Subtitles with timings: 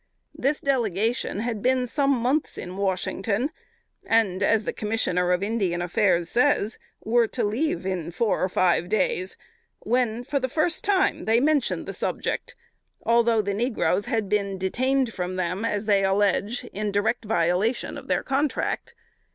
[0.33, 3.51] This Delegation had been some months in Washington,
[4.03, 8.89] and, as the Commissioner of Indian Affairs says, were to leave in four or five
[8.89, 9.37] days;
[9.81, 12.55] when, for the first time, they mentioned the subject,
[13.03, 18.07] although the negroes had been detained from them, as they allege, in direct violation of
[18.07, 18.95] their contract.